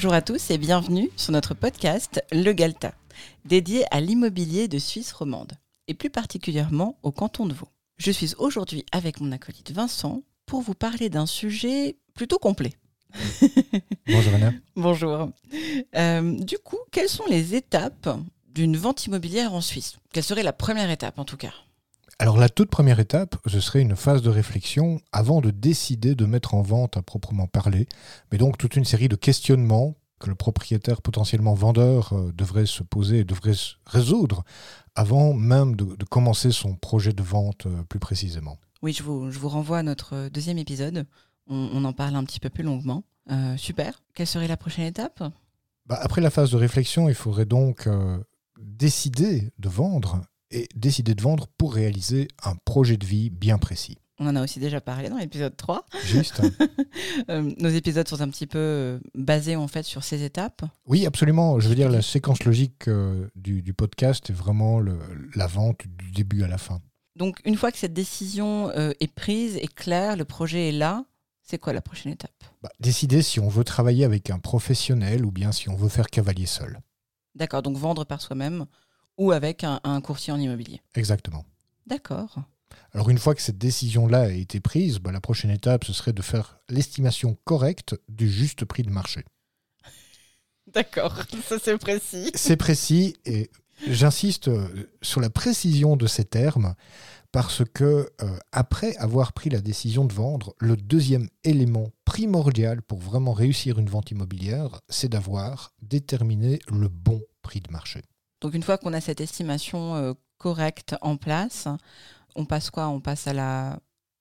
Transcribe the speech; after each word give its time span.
Bonjour 0.00 0.14
à 0.14 0.22
tous 0.22 0.50
et 0.50 0.56
bienvenue 0.56 1.10
sur 1.14 1.30
notre 1.30 1.52
podcast 1.52 2.24
Le 2.32 2.52
Galta, 2.52 2.94
dédié 3.44 3.84
à 3.90 4.00
l'immobilier 4.00 4.66
de 4.66 4.78
Suisse 4.78 5.12
romande, 5.12 5.52
et 5.88 5.92
plus 5.92 6.08
particulièrement 6.08 6.98
au 7.02 7.12
canton 7.12 7.44
de 7.44 7.52
Vaud. 7.52 7.68
Je 7.98 8.10
suis 8.10 8.34
aujourd'hui 8.38 8.86
avec 8.92 9.20
mon 9.20 9.30
acolyte 9.30 9.72
Vincent 9.72 10.22
pour 10.46 10.62
vous 10.62 10.72
parler 10.72 11.10
d'un 11.10 11.26
sujet 11.26 11.98
plutôt 12.14 12.38
complet. 12.38 12.72
Bonjour 14.06 14.32
Anna. 14.36 14.54
Bonjour. 14.74 15.32
Euh, 15.94 16.38
du 16.38 16.56
coup, 16.56 16.78
quelles 16.92 17.10
sont 17.10 17.26
les 17.28 17.54
étapes 17.54 18.08
d'une 18.48 18.78
vente 18.78 19.04
immobilière 19.04 19.52
en 19.52 19.60
Suisse? 19.60 19.98
Quelle 20.14 20.24
serait 20.24 20.42
la 20.42 20.54
première 20.54 20.88
étape 20.88 21.18
en 21.18 21.26
tout 21.26 21.36
cas? 21.36 21.52
Alors 22.20 22.36
la 22.36 22.50
toute 22.50 22.68
première 22.68 23.00
étape, 23.00 23.36
ce 23.46 23.60
serait 23.60 23.80
une 23.80 23.96
phase 23.96 24.20
de 24.20 24.28
réflexion 24.28 25.00
avant 25.10 25.40
de 25.40 25.50
décider 25.50 26.14
de 26.14 26.26
mettre 26.26 26.52
en 26.52 26.60
vente 26.60 26.98
à 26.98 27.02
proprement 27.02 27.46
parler, 27.46 27.88
mais 28.30 28.36
donc 28.36 28.58
toute 28.58 28.76
une 28.76 28.84
série 28.84 29.08
de 29.08 29.16
questionnements 29.16 29.94
que 30.18 30.28
le 30.28 30.34
propriétaire 30.34 31.00
potentiellement 31.00 31.54
vendeur 31.54 32.12
euh, 32.12 32.30
devrait 32.34 32.66
se 32.66 32.82
poser 32.82 33.20
et 33.20 33.24
devrait 33.24 33.54
se 33.54 33.76
résoudre 33.86 34.44
avant 34.94 35.32
même 35.32 35.76
de, 35.76 35.96
de 35.96 36.04
commencer 36.04 36.52
son 36.52 36.74
projet 36.74 37.14
de 37.14 37.22
vente 37.22 37.64
euh, 37.64 37.84
plus 37.84 37.98
précisément. 37.98 38.58
Oui, 38.82 38.92
je 38.92 39.02
vous, 39.02 39.30
je 39.30 39.38
vous 39.38 39.48
renvoie 39.48 39.78
à 39.78 39.82
notre 39.82 40.28
deuxième 40.28 40.58
épisode. 40.58 41.06
On, 41.46 41.70
on 41.72 41.84
en 41.86 41.94
parle 41.94 42.16
un 42.16 42.24
petit 42.24 42.38
peu 42.38 42.50
plus 42.50 42.64
longuement. 42.64 43.02
Euh, 43.30 43.56
super. 43.56 44.02
Quelle 44.12 44.26
serait 44.26 44.46
la 44.46 44.58
prochaine 44.58 44.84
étape? 44.84 45.22
Bah, 45.86 45.98
après 46.02 46.20
la 46.20 46.28
phase 46.28 46.50
de 46.50 46.58
réflexion, 46.58 47.08
il 47.08 47.14
faudrait 47.14 47.46
donc 47.46 47.86
euh, 47.86 48.18
décider 48.60 49.54
de 49.58 49.68
vendre 49.70 50.20
et 50.50 50.68
décider 50.74 51.14
de 51.14 51.22
vendre 51.22 51.46
pour 51.58 51.74
réaliser 51.74 52.28
un 52.44 52.54
projet 52.64 52.96
de 52.96 53.06
vie 53.06 53.30
bien 53.30 53.58
précis. 53.58 53.96
On 54.22 54.26
en 54.26 54.36
a 54.36 54.42
aussi 54.44 54.60
déjà 54.60 54.80
parlé 54.82 55.08
dans 55.08 55.16
l'épisode 55.16 55.56
3. 55.56 55.86
Juste 56.04 56.42
Euh, 57.30 57.50
nos 57.58 57.68
épisodes 57.68 58.06
sont 58.08 58.20
un 58.20 58.28
petit 58.28 58.46
peu 58.46 58.58
euh, 58.58 58.98
basés 59.14 59.56
en 59.56 59.68
fait 59.68 59.82
sur 59.84 60.04
ces 60.04 60.22
étapes. 60.22 60.62
Oui, 60.86 61.06
absolument. 61.06 61.58
Je 61.60 61.68
veux 61.68 61.74
dire, 61.74 61.88
la 61.90 62.02
séquence 62.02 62.44
logique 62.44 62.88
euh, 62.88 63.28
du, 63.36 63.62
du 63.62 63.72
podcast 63.72 64.28
est 64.30 64.34
vraiment 64.34 64.78
le- 64.80 64.98
la 65.34 65.46
vente 65.46 65.86
du 65.86 66.10
début 66.10 66.42
à 66.42 66.48
la 66.48 66.58
fin. 66.58 66.80
Donc 67.16 67.38
une 67.44 67.56
fois 67.56 67.70
que 67.72 67.78
cette 67.78 67.92
décision 67.92 68.70
est 68.72 69.12
prise, 69.14 69.56
est 69.56 69.72
claire, 69.72 70.16
le 70.16 70.24
projet 70.24 70.68
est 70.68 70.72
là, 70.72 71.04
c'est 71.42 71.58
quoi 71.58 71.72
la 71.72 71.80
prochaine 71.82 72.12
étape? 72.12 72.32
Bah, 72.62 72.70
décider 72.80 73.22
si 73.22 73.40
on 73.40 73.48
veut 73.48 73.64
travailler 73.64 74.04
avec 74.04 74.30
un 74.30 74.38
professionnel 74.38 75.24
ou 75.24 75.30
bien 75.32 75.52
si 75.52 75.68
on 75.68 75.76
veut 75.76 75.88
faire 75.88 76.06
cavalier 76.08 76.46
seul. 76.46 76.80
D'accord, 77.34 77.62
donc 77.62 77.76
vendre 77.76 78.04
par 78.04 78.20
soi-même 78.20 78.66
ou 79.20 79.32
avec 79.32 79.64
un, 79.64 79.80
un 79.84 80.00
courtier 80.00 80.32
en 80.32 80.40
immobilier. 80.40 80.80
Exactement. 80.94 81.44
D'accord. 81.86 82.36
Alors 82.92 83.10
une 83.10 83.18
fois 83.18 83.34
que 83.34 83.42
cette 83.42 83.58
décision-là 83.58 84.22
a 84.22 84.30
été 84.30 84.60
prise, 84.60 84.98
bah, 84.98 85.12
la 85.12 85.20
prochaine 85.20 85.50
étape, 85.50 85.84
ce 85.84 85.92
serait 85.92 86.14
de 86.14 86.22
faire 86.22 86.58
l'estimation 86.70 87.36
correcte 87.44 87.94
du 88.08 88.30
juste 88.30 88.64
prix 88.64 88.82
de 88.82 88.90
marché. 88.90 89.24
D'accord, 90.66 91.14
ça 91.44 91.58
c'est 91.62 91.76
précis. 91.76 92.30
C'est 92.34 92.56
précis 92.56 93.14
et 93.26 93.50
j'insiste 93.86 94.48
euh, 94.48 94.90
sur 95.02 95.20
la 95.20 95.28
précision 95.28 95.96
de 95.96 96.06
ces 96.06 96.24
termes 96.24 96.74
parce 97.30 97.62
que 97.74 98.10
euh, 98.22 98.38
après 98.52 98.96
avoir 98.96 99.34
pris 99.34 99.50
la 99.50 99.60
décision 99.60 100.06
de 100.06 100.14
vendre, 100.14 100.54
le 100.58 100.78
deuxième 100.78 101.28
élément 101.44 101.90
primordial 102.06 102.80
pour 102.80 102.98
vraiment 102.98 103.34
réussir 103.34 103.78
une 103.78 103.90
vente 103.90 104.10
immobilière, 104.10 104.80
c'est 104.88 105.10
d'avoir 105.10 105.74
déterminé 105.82 106.58
le 106.70 106.88
bon 106.88 107.20
prix 107.42 107.60
de 107.60 107.70
marché. 107.70 108.02
Donc 108.40 108.54
une 108.54 108.62
fois 108.62 108.78
qu'on 108.78 108.92
a 108.92 109.00
cette 109.00 109.20
estimation 109.20 109.94
euh, 109.96 110.12
correcte 110.38 110.94
en 111.02 111.16
place, 111.16 111.68
on 112.34 112.44
passe 112.46 112.70
quoi? 112.70 112.88
On 112.88 113.00
passe 113.00 113.26
à 113.26 113.32
la 113.32 113.78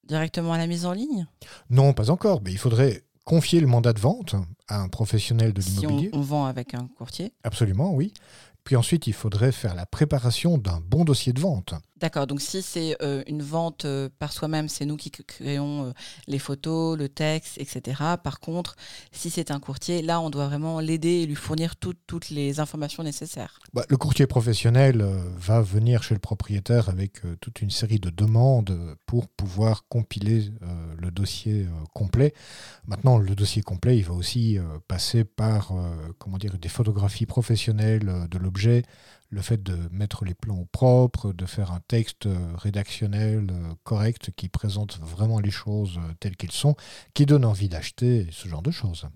directement 0.07 0.53
à 0.53 0.57
la 0.57 0.67
mise 0.67 0.85
en 0.85 0.93
ligne? 0.93 1.27
Non, 1.69 1.93
pas 1.93 2.09
encore, 2.09 2.41
mais 2.43 2.51
il 2.51 2.57
faudrait 2.57 3.03
confier 3.25 3.61
le 3.61 3.67
mandat 3.67 3.93
de 3.93 3.99
vente 3.99 4.35
à 4.67 4.81
un 4.81 4.87
professionnel 4.87 5.53
de 5.53 5.61
Si 5.61 5.77
on, 5.77 5.81
l'immobilier. 5.81 6.09
on 6.13 6.21
vend 6.21 6.45
avec 6.45 6.73
un 6.73 6.87
courtier. 6.97 7.33
Absolument, 7.43 7.93
oui. 7.93 8.11
Puis 8.63 8.75
ensuite, 8.75 9.07
il 9.07 9.13
faudrait 9.13 9.51
faire 9.51 9.75
la 9.75 9.85
préparation 9.85 10.57
d'un 10.57 10.79
bon 10.81 11.05
dossier 11.05 11.31
de 11.31 11.39
vente. 11.39 11.73
D'accord, 11.99 12.27
donc 12.27 12.39
si 12.39 12.61
c'est 12.61 12.95
euh, 13.01 13.23
une 13.27 13.41
vente 13.41 13.83
euh, 13.83 14.07
par 14.19 14.31
soi-même, 14.31 14.69
c'est 14.69 14.85
nous 14.85 14.95
qui 14.95 15.11
créons 15.11 15.87
euh, 15.87 15.91
les 16.27 16.39
photos, 16.39 16.97
le 16.97 17.09
texte, 17.09 17.57
etc. 17.57 18.01
Par 18.23 18.39
contre, 18.39 18.77
si 19.11 19.29
c'est 19.29 19.51
un 19.51 19.59
courtier, 19.59 20.01
là, 20.01 20.21
on 20.21 20.29
doit 20.29 20.47
vraiment 20.47 20.79
l'aider 20.79 21.21
et 21.21 21.25
lui 21.25 21.35
fournir 21.35 21.75
toutes- 21.75 21.99
les 22.31 22.59
informations 22.59 23.03
nécessaires. 23.03 23.59
Bah, 23.73 23.85
le 23.87 23.95
courtier 23.95 24.27
professionnel 24.27 25.05
va 25.37 25.61
venir 25.61 26.03
chez 26.03 26.13
le 26.13 26.19
propriétaire 26.19 26.89
avec 26.89 27.21
toute 27.39 27.61
une 27.61 27.69
série 27.69 27.99
de 27.99 28.09
demandes 28.09 28.95
pour 29.05 29.27
pouvoir 29.29 29.85
compiler 29.87 30.51
le 30.97 31.11
dossier 31.11 31.65
complet. 31.93 32.33
Maintenant, 32.87 33.17
le 33.17 33.35
dossier 33.35 33.61
complet, 33.61 33.97
il 33.97 34.03
va 34.03 34.13
aussi 34.13 34.57
passer 34.87 35.23
par 35.23 35.71
comment 36.17 36.37
dire, 36.37 36.57
des 36.57 36.67
photographies 36.69 37.25
professionnelles 37.25 38.27
de 38.29 38.37
l'objet, 38.37 38.83
le 39.29 39.41
fait 39.41 39.61
de 39.61 39.77
mettre 39.91 40.25
les 40.25 40.33
plans 40.33 40.57
au 40.57 40.65
propre, 40.65 41.33
de 41.33 41.45
faire 41.45 41.71
un 41.71 41.81
texte 41.87 42.25
euh, 42.25 42.37
rédactionnel 42.55 43.47
euh, 43.51 43.73
correct 43.83 44.31
qui 44.35 44.49
présente 44.49 44.99
vraiment 44.99 45.39
les 45.39 45.51
choses 45.51 45.97
euh, 45.97 46.13
telles 46.19 46.35
qu'elles 46.35 46.51
sont, 46.51 46.75
qui 47.13 47.25
donne 47.25 47.45
envie 47.45 47.69
d'acheter, 47.69 48.27
ce 48.31 48.47
genre 48.47 48.61
de 48.61 48.71
choses. 48.71 49.07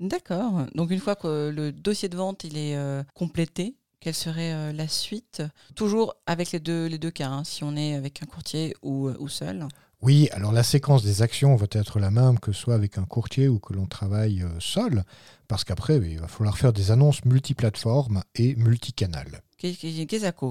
D'accord, 0.00 0.66
donc 0.74 0.90
une 0.90 0.98
fois 0.98 1.14
que 1.14 1.50
le 1.50 1.72
dossier 1.72 2.08
de 2.08 2.16
vente 2.16 2.42
il 2.42 2.56
est 2.56 2.76
complété, 3.14 3.76
quelle 4.00 4.14
serait 4.14 4.72
la 4.72 4.88
suite? 4.88 5.40
Toujours 5.76 6.16
avec 6.26 6.50
les 6.50 6.58
deux, 6.58 6.86
les 6.86 6.98
deux 6.98 7.12
cas, 7.12 7.28
hein, 7.28 7.44
si 7.44 7.62
on 7.62 7.76
est 7.76 7.94
avec 7.94 8.20
un 8.20 8.26
courtier 8.26 8.74
ou, 8.82 9.08
ou 9.08 9.28
seul. 9.28 9.68
Oui, 10.04 10.28
alors 10.32 10.52
la 10.52 10.62
séquence 10.62 11.02
des 11.02 11.22
actions 11.22 11.56
va 11.56 11.66
être 11.72 11.98
la 11.98 12.10
même 12.10 12.38
que 12.38 12.52
soit 12.52 12.74
avec 12.74 12.98
un 12.98 13.04
courtier 13.06 13.48
ou 13.48 13.58
que 13.58 13.72
l'on 13.72 13.86
travaille 13.86 14.42
euh, 14.42 14.48
seul, 14.60 15.02
parce 15.48 15.64
qu'après, 15.64 15.96
il 15.96 16.18
va 16.20 16.28
falloir 16.28 16.58
faire 16.58 16.74
des 16.74 16.90
annonces 16.90 17.24
multiplateformes 17.24 18.22
et 18.34 18.54
multicanales. 18.56 19.40
Qu'est- 19.56 19.72
qu'est- 19.72 20.04
Qu'est-ce 20.06 20.30
que 20.30 20.46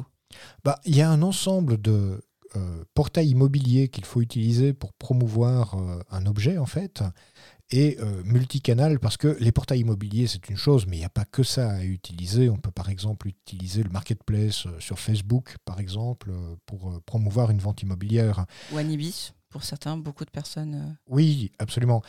Bah, 0.64 0.80
il 0.86 0.96
y 0.96 1.02
a 1.02 1.10
un 1.12 1.22
ensemble 1.22 1.80
de 1.80 2.24
euh, 2.56 2.84
portails 2.96 3.30
immobiliers 3.30 3.90
qu'il 3.90 4.06
faut 4.06 4.22
utiliser 4.22 4.74
pour 4.74 4.92
promouvoir 4.94 5.76
euh, 5.76 6.00
un 6.10 6.26
objet, 6.26 6.58
en 6.58 6.66
fait, 6.66 7.04
et 7.70 7.98
euh, 8.00 8.24
multicanal, 8.26 9.00
parce 9.00 9.18
que 9.18 9.38
les 9.40 9.52
portails 9.52 9.82
immobiliers, 9.82 10.26
c'est 10.28 10.50
une 10.50 10.58
chose, 10.58 10.86
mais 10.88 10.98
il 10.98 11.00
n'y 11.00 11.06
a 11.06 11.10
pas 11.10 11.26
que 11.26 11.44
ça 11.44 11.72
à 11.74 11.84
utiliser. 11.84 12.50
On 12.50 12.58
peut 12.58 12.72
par 12.72 12.90
exemple 12.90 13.28
utiliser 13.28 13.84
le 13.84 13.90
marketplace 13.92 14.66
euh, 14.66 14.80
sur 14.80 14.98
Facebook, 15.00 15.56
par 15.66 15.80
exemple, 15.80 16.32
pour 16.66 17.00
promouvoir 17.06 17.52
une 17.52 17.60
vente 17.60 17.84
immobilière. 17.84 18.46
Ou 18.72 18.78
Anibis, 18.78 19.34
pour 19.54 19.64
certains, 19.64 19.96
beaucoup 19.98 20.26
de 20.26 20.32
personnes. 20.32 20.74
euh, 20.76 20.94
Oui, 21.08 21.52
absolument. 21.60 22.02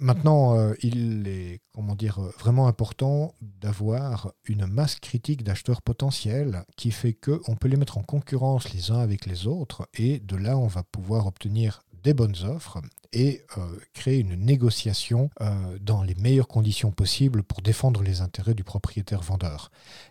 Maintenant, 0.00 0.56
euh, 0.56 0.74
il 0.80 1.26
est 1.28 1.60
comment 1.74 1.94
dire, 1.94 2.18
euh, 2.20 2.32
vraiment 2.38 2.66
important 2.66 3.34
d'avoir 3.42 4.32
une 4.46 4.64
masse 4.66 4.94
critique 4.98 5.42
d'acheteurs 5.44 5.82
potentiels 5.82 6.64
qui 6.76 6.90
fait 6.90 7.12
qu'on 7.12 7.56
peut 7.56 7.68
les 7.68 7.76
mettre 7.76 7.98
en 7.98 8.02
concurrence 8.02 8.72
les 8.72 8.90
uns 8.90 9.00
avec 9.00 9.26
les 9.26 9.46
autres 9.46 9.86
et 9.94 10.20
de 10.20 10.36
là, 10.36 10.56
on 10.56 10.66
va 10.68 10.82
pouvoir 10.82 11.26
obtenir 11.26 11.82
des 12.02 12.14
bonnes 12.14 12.36
offres 12.44 12.78
et 13.12 13.42
euh, 13.56 13.78
créer 13.94 14.18
une 14.18 14.34
négociation 14.34 15.30
euh, 15.40 15.78
dans 15.80 16.02
les 16.02 16.14
meilleures 16.14 16.48
conditions 16.48 16.90
possibles 16.90 17.42
pour 17.42 17.62
défendre 17.62 18.02
les 18.02 18.20
intérêts 18.20 18.54
du 18.54 18.64
propriétaire 18.64 19.22
vendeur. 19.22 19.70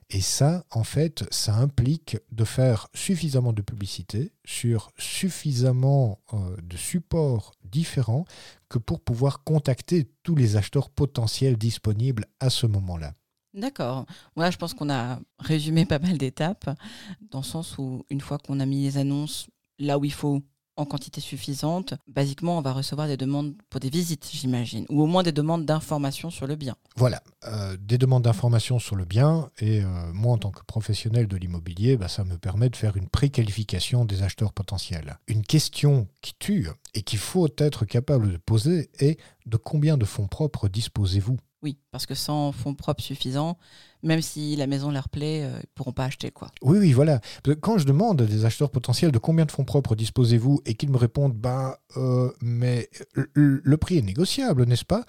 Et 0.10 0.22
ça, 0.22 0.66
en 0.72 0.84
fait, 0.84 1.26
ça 1.32 1.56
implique 1.56 2.18
de 2.32 2.44
faire 2.44 2.88
suffisamment 2.94 3.54
de 3.54 3.62
publicité 3.62 4.32
sur 4.46 4.92
suffisamment 4.98 6.20
euh, 6.34 6.56
de 6.64 6.78
supports 6.78 7.54
différents 7.64 8.26
que 8.70 8.80
pour 8.80 9.02
pouvoir 9.02 9.44
contacter 9.44 10.10
tous 10.24 10.36
les 10.36 10.56
acheteurs 10.56 10.90
potentiels 10.90 11.58
disponibles 11.58 12.26
à 12.40 12.50
ce 12.50 12.66
moment-là. 12.66 13.14
D'accord. 13.54 14.06
Voilà, 14.36 14.52
je 14.52 14.58
pense 14.58 14.74
qu'on 14.74 14.90
a 14.90 15.20
résumé 15.40 15.86
pas 15.86 16.00
mal 16.00 16.18
d'étapes, 16.18 16.70
dans 17.32 17.40
le 17.40 17.46
sens 17.46 17.78
où 17.78 18.06
une 18.10 18.22
fois 18.22 18.38
qu'on 18.38 18.60
a 18.60 18.66
mis 18.66 18.84
les 18.84 18.98
annonces 18.98 19.48
là 19.80 19.98
où 19.98 20.06
il 20.06 20.14
faut, 20.14 20.44
en 20.78 20.86
quantité 20.86 21.22
suffisante, 21.22 21.96
basiquement, 22.08 22.58
on 22.58 22.62
va 22.62 22.72
recevoir 22.72 23.08
des 23.08 23.18
demandes 23.18 23.56
pour 23.70 23.80
des 23.80 23.90
visites, 23.90 24.30
j'imagine, 24.32 24.86
ou 24.90 25.02
au 25.02 25.08
moins 25.08 25.24
des 25.24 25.32
demandes 25.32 25.66
d'informations 25.66 26.30
sur 26.30 26.48
le 26.48 26.56
bien. 26.56 26.76
Voilà, 26.96 27.22
euh, 27.46 27.76
des 27.80 27.98
demandes 27.98 28.24
d'informations 28.24 28.80
sur 28.80 28.96
le 28.96 29.06
bien, 29.06 29.50
et 29.60 29.82
euh, 29.82 30.14
moi 30.14 30.34
en 30.34 30.38
tant 30.38 30.52
que 30.52 30.64
professionnel 30.66 31.28
de 31.28 31.36
l'immobilier, 31.36 31.98
bah, 31.98 32.08
ça 32.08 32.24
me 32.24 32.38
permet 32.38 32.70
de 32.70 32.76
faire 32.76 32.96
une 32.96 33.10
préqualification 33.10 34.06
des 34.06 34.22
acheteurs 34.22 34.54
potentiels. 34.54 35.18
Une 35.28 35.44
question 35.44 36.08
qui 36.22 36.34
tue 36.38 36.70
et 36.94 37.02
qu'il 37.02 37.20
faut 37.20 37.48
être 37.58 37.86
capable 37.86 38.32
de 38.32 38.38
poser 38.38 38.90
est 39.00 39.20
de 39.46 39.58
combien 39.58 39.98
de 39.98 40.06
fonds 40.06 40.28
propres 40.28 40.70
disposez-vous? 40.70 41.38
Oui, 41.64 41.80
parce 41.92 42.06
que 42.06 42.16
sans 42.16 42.52
fonds 42.52 42.76
propres 42.76 43.02
suffisants, 43.02 43.58
même 44.04 44.22
si 44.22 44.56
la 44.56 44.68
maison 44.68 44.92
leur 44.92 45.10
plaît, 45.10 45.44
euh, 45.44 45.52
ils 45.56 45.62
ne 45.62 45.72
pourront 45.76 45.92
pas 45.94 46.06
acheter. 46.06 46.32
quoi. 46.32 46.50
Oui, 46.62 46.78
oui, 46.80 46.92
voilà. 46.94 47.20
Quand 47.62 47.78
je 47.78 47.86
demande 47.86 48.22
à 48.22 48.26
des 48.26 48.46
acheteurs 48.46 48.70
potentiels 48.72 49.12
de 49.12 49.18
combien 49.20 49.46
de 49.46 49.52
fonds 49.52 49.66
propres 49.66 49.96
disposez-vous 49.96 50.62
et 50.66 50.76
qu'ils 50.76 50.90
me 50.92 50.98
répondent, 50.98 51.34
bah, 51.36 51.80
euh, 51.98 52.32
mais 52.42 52.90
le, 53.14 53.62
le 53.64 53.78
prix 53.78 53.98
est 53.98 54.02
négociable, 54.04 54.66
n'est-ce 54.66 54.86
pas? 54.86 55.04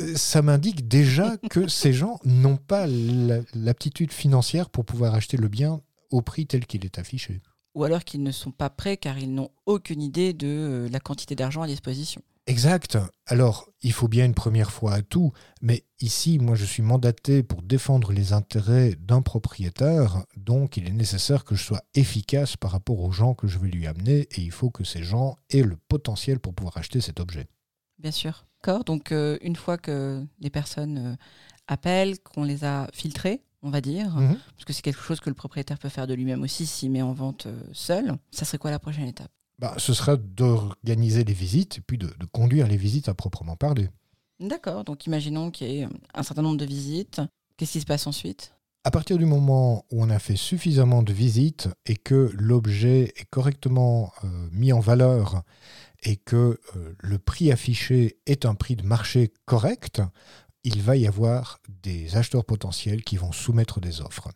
Euh, 0.00 0.14
Ça 0.16 0.42
m'indique 0.42 0.86
déjà 0.88 1.36
que 1.50 1.68
ces 1.68 1.92
gens 1.92 2.18
n'ont 2.24 2.56
pas 2.58 2.86
la- 2.86 3.40
l'aptitude 3.54 4.12
financière 4.12 4.70
pour 4.70 4.84
pouvoir 4.84 5.14
acheter 5.14 5.36
le 5.36 5.48
bien 5.48 5.80
au 6.10 6.22
prix 6.22 6.46
tel 6.46 6.66
qu'il 6.66 6.84
est 6.84 6.98
affiché. 6.98 7.40
Ou 7.74 7.84
alors 7.84 8.02
qu'ils 8.04 8.22
ne 8.22 8.32
sont 8.32 8.50
pas 8.50 8.70
prêts 8.70 8.96
car 8.96 9.18
ils 9.18 9.32
n'ont 9.32 9.50
aucune 9.66 10.02
idée 10.02 10.32
de 10.32 10.88
la 10.90 11.00
quantité 11.00 11.34
d'argent 11.36 11.62
à 11.62 11.66
disposition. 11.66 12.22
Exact. 12.48 12.96
Alors, 13.26 13.68
il 13.82 13.92
faut 13.92 14.08
bien 14.08 14.24
une 14.24 14.34
première 14.34 14.70
fois 14.70 14.94
à 14.94 15.02
tout, 15.02 15.32
mais 15.60 15.84
ici, 16.00 16.38
moi, 16.38 16.54
je 16.56 16.64
suis 16.64 16.82
mandaté 16.82 17.42
pour 17.42 17.60
défendre 17.60 18.10
les 18.10 18.32
intérêts 18.32 18.94
d'un 18.98 19.20
propriétaire, 19.20 20.24
donc 20.36 20.78
il 20.78 20.88
est 20.88 20.92
nécessaire 20.92 21.44
que 21.44 21.54
je 21.54 21.62
sois 21.62 21.82
efficace 21.94 22.56
par 22.56 22.70
rapport 22.70 23.00
aux 23.00 23.12
gens 23.12 23.34
que 23.34 23.46
je 23.48 23.58
vais 23.58 23.68
lui 23.68 23.86
amener, 23.86 24.20
et 24.34 24.40
il 24.40 24.50
faut 24.50 24.70
que 24.70 24.82
ces 24.82 25.02
gens 25.02 25.36
aient 25.50 25.62
le 25.62 25.76
potentiel 25.88 26.40
pour 26.40 26.54
pouvoir 26.54 26.78
acheter 26.78 27.02
cet 27.02 27.20
objet. 27.20 27.48
Bien 27.98 28.12
sûr. 28.12 28.46
D'accord. 28.62 28.82
Donc, 28.84 29.12
euh, 29.12 29.36
une 29.42 29.56
fois 29.56 29.76
que 29.76 30.24
les 30.40 30.50
personnes 30.50 30.98
euh, 30.98 31.16
appellent, 31.66 32.18
qu'on 32.20 32.44
les 32.44 32.64
a 32.64 32.88
filtrées, 32.94 33.42
on 33.60 33.68
va 33.70 33.82
dire, 33.82 34.16
Mhm. 34.16 34.38
parce 34.54 34.64
que 34.64 34.72
c'est 34.72 34.82
quelque 34.82 35.02
chose 35.02 35.20
que 35.20 35.28
le 35.28 35.34
propriétaire 35.34 35.78
peut 35.78 35.90
faire 35.90 36.06
de 36.06 36.14
lui-même 36.14 36.42
aussi 36.42 36.64
s'il 36.64 36.90
met 36.92 37.02
en 37.02 37.12
vente 37.12 37.44
euh, 37.44 37.60
seul, 37.74 38.16
ça 38.30 38.46
serait 38.46 38.56
quoi 38.58 38.70
la 38.70 38.78
prochaine 38.78 39.06
étape? 39.06 39.30
Bah, 39.58 39.74
ce 39.76 39.92
sera 39.92 40.16
d'organiser 40.16 41.24
les 41.24 41.32
visites 41.32 41.78
et 41.78 41.80
puis 41.80 41.98
de, 41.98 42.06
de 42.06 42.26
conduire 42.26 42.68
les 42.68 42.76
visites 42.76 43.08
à 43.08 43.14
proprement 43.14 43.56
parler. 43.56 43.88
D'accord. 44.40 44.84
Donc, 44.84 45.06
imaginons 45.06 45.50
qu'il 45.50 45.68
y 45.68 45.80
ait 45.80 45.88
un 46.14 46.22
certain 46.22 46.42
nombre 46.42 46.58
de 46.58 46.64
visites. 46.64 47.20
Qu'est-ce 47.56 47.72
qui 47.72 47.80
se 47.80 47.86
passe 47.86 48.06
ensuite? 48.06 48.54
À 48.84 48.92
partir 48.92 49.18
du 49.18 49.24
moment 49.24 49.84
où 49.90 50.02
on 50.02 50.08
a 50.10 50.20
fait 50.20 50.36
suffisamment 50.36 51.02
de 51.02 51.12
visites 51.12 51.68
et 51.84 51.96
que 51.96 52.30
l'objet 52.34 53.12
est 53.16 53.28
correctement 53.28 54.12
euh, 54.22 54.48
mis 54.52 54.72
en 54.72 54.80
valeur 54.80 55.42
et 56.04 56.16
que 56.16 56.60
euh, 56.76 56.94
le 56.98 57.18
prix 57.18 57.50
affiché 57.50 58.18
est 58.26 58.46
un 58.46 58.54
prix 58.54 58.76
de 58.76 58.84
marché 58.84 59.32
correct, 59.44 60.00
il 60.62 60.80
va 60.82 60.96
y 60.96 61.06
avoir 61.06 61.60
des 61.82 62.16
acheteurs 62.16 62.44
potentiels 62.44 63.02
qui 63.02 63.16
vont 63.16 63.32
soumettre 63.32 63.80
des 63.80 64.00
offres. 64.00 64.30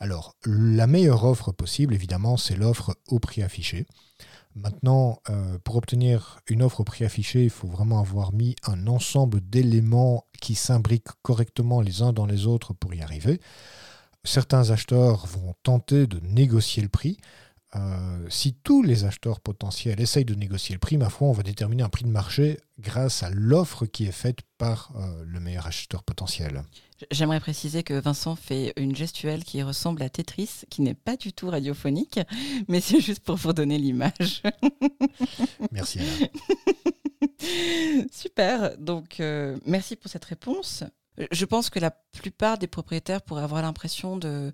Alors, 0.00 0.36
la 0.46 0.86
meilleure 0.86 1.24
offre 1.24 1.52
possible, 1.52 1.94
évidemment, 1.94 2.36
c'est 2.36 2.56
l'offre 2.56 2.96
au 3.08 3.18
prix 3.18 3.42
affiché. 3.42 3.86
Maintenant, 4.54 5.20
euh, 5.30 5.58
pour 5.64 5.76
obtenir 5.76 6.40
une 6.46 6.62
offre 6.62 6.80
au 6.80 6.84
prix 6.84 7.04
affiché, 7.04 7.44
il 7.44 7.50
faut 7.50 7.68
vraiment 7.68 8.00
avoir 8.00 8.32
mis 8.32 8.54
un 8.66 8.86
ensemble 8.86 9.40
d'éléments 9.40 10.26
qui 10.40 10.54
s'imbriquent 10.54 11.08
correctement 11.22 11.80
les 11.80 12.02
uns 12.02 12.12
dans 12.12 12.26
les 12.26 12.46
autres 12.46 12.74
pour 12.74 12.92
y 12.92 13.00
arriver. 13.00 13.40
Certains 14.24 14.70
acheteurs 14.70 15.26
vont 15.26 15.54
tenter 15.62 16.06
de 16.06 16.20
négocier 16.20 16.82
le 16.82 16.88
prix. 16.88 17.16
Euh, 17.74 18.26
si 18.28 18.52
tous 18.52 18.82
les 18.82 19.04
acheteurs 19.04 19.40
potentiels 19.40 20.00
essayent 20.00 20.26
de 20.26 20.34
négocier 20.34 20.74
le 20.74 20.78
prix, 20.78 20.98
ma 20.98 21.08
foi, 21.08 21.28
on 21.28 21.32
va 21.32 21.42
déterminer 21.42 21.82
un 21.82 21.88
prix 21.88 22.04
de 22.04 22.10
marché 22.10 22.60
grâce 22.78 23.22
à 23.22 23.30
l'offre 23.30 23.86
qui 23.86 24.04
est 24.04 24.12
faite 24.12 24.40
par 24.58 24.92
euh, 24.96 25.24
le 25.26 25.40
meilleur 25.40 25.66
acheteur 25.66 26.02
potentiel. 26.02 26.64
J'aimerais 27.10 27.40
préciser 27.40 27.82
que 27.82 27.94
Vincent 27.94 28.36
fait 28.36 28.74
une 28.76 28.94
gestuelle 28.94 29.42
qui 29.42 29.62
ressemble 29.62 30.02
à 30.02 30.10
Tetris, 30.10 30.64
qui 30.68 30.82
n'est 30.82 30.94
pas 30.94 31.16
du 31.16 31.32
tout 31.32 31.48
radiophonique, 31.48 32.20
mais 32.68 32.80
c'est 32.80 33.00
juste 33.00 33.24
pour 33.24 33.36
vous 33.36 33.52
donner 33.52 33.78
l'image. 33.78 34.42
Merci. 35.72 36.00
Super, 38.12 38.76
donc 38.78 39.18
euh, 39.20 39.56
merci 39.64 39.96
pour 39.96 40.10
cette 40.10 40.24
réponse. 40.24 40.84
Je 41.30 41.44
pense 41.44 41.68
que 41.70 41.78
la 41.78 41.90
plupart 41.90 42.58
des 42.58 42.66
propriétaires 42.66 43.22
pourraient 43.22 43.42
avoir 43.42 43.62
l'impression 43.62 44.16
de 44.16 44.52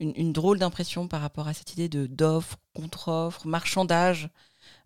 une, 0.00 0.12
une 0.16 0.32
drôle 0.32 0.58
d'impression 0.58 1.08
par 1.08 1.20
rapport 1.20 1.46
à 1.48 1.54
cette 1.54 1.72
idée 1.72 1.88
de 1.88 2.06
d'offre, 2.06 2.56
contre-offre, 2.74 3.46
marchandage, 3.46 4.28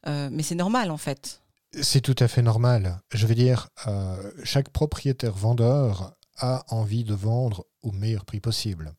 Euh, 0.07 0.29
mais 0.31 0.43
c'est 0.43 0.55
normal 0.55 0.91
en 0.91 0.97
fait. 0.99 1.43
C'est 1.83 2.01
tout 2.03 2.17
à 2.19 2.29
fait 2.29 2.43
normal. 2.43 3.01
Je 3.13 3.27
veux 3.27 3.35
dire, 3.35 3.69
euh, 3.87 4.33
chaque 4.45 4.69
propriétaire 4.71 5.33
vendeur 5.35 6.15
a 6.39 6.65
envie 6.69 7.05
de 7.05 7.15
vendre 7.15 7.67
au 7.83 7.91
meilleur 7.93 8.25
prix 8.25 8.41
possible. 8.41 8.95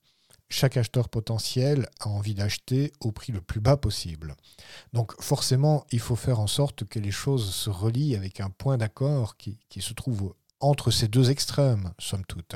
Chaque 0.50 0.78
acheteur 0.78 1.10
potentiel 1.10 1.89
a 2.00 2.10
envie 2.10 2.33
d'acheter 2.36 2.92
au 3.00 3.12
prix 3.12 3.31
le 3.33 3.42
plus 3.42 3.62
bas 3.62 3.78
possible. 3.78 4.36
Donc 4.94 5.19
forcément, 5.21 5.86
il 5.92 6.00
faut 6.00 6.16
faire 6.16 6.39
en 6.39 6.48
sorte 6.48 6.86
que 6.86 7.00
les 7.00 7.12
choses 7.12 7.54
se 7.54 7.69
relient 7.69 8.16
avec 8.16 8.39
un 8.39 8.50
point 8.50 8.78
d'accord 8.78 9.38
qui, 9.38 9.60
qui 9.69 9.81
se 9.81 9.94
trouve 9.94 10.33
entre 10.66 10.92
ces 10.92 11.08
deux 11.08 11.32
extrêmes, 11.32 11.94
somme 12.00 12.26
toute. 12.26 12.56